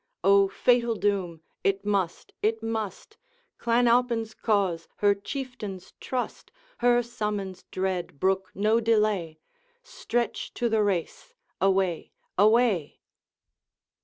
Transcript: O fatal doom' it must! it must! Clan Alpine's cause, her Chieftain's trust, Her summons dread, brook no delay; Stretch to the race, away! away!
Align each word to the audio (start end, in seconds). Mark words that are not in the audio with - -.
O 0.23 0.47
fatal 0.49 0.95
doom' 0.95 1.43
it 1.63 1.85
must! 1.85 2.33
it 2.41 2.63
must! 2.63 3.17
Clan 3.59 3.87
Alpine's 3.87 4.33
cause, 4.33 4.87
her 4.95 5.13
Chieftain's 5.13 5.93
trust, 5.99 6.51
Her 6.79 7.03
summons 7.03 7.65
dread, 7.69 8.19
brook 8.19 8.49
no 8.55 8.79
delay; 8.79 9.37
Stretch 9.83 10.55
to 10.55 10.69
the 10.69 10.81
race, 10.81 11.35
away! 11.61 12.13
away! 12.35 13.01